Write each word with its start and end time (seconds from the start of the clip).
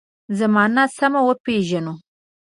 زمانه 0.37 0.83
سمه 0.97 1.21
وپېژنو. 1.27 1.93